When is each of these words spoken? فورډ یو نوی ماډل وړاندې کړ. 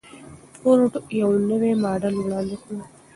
فورډ 0.57 0.93
یو 1.21 1.29
نوی 1.49 1.73
ماډل 1.83 2.15
وړاندې 2.19 2.57
کړ. 2.63 2.73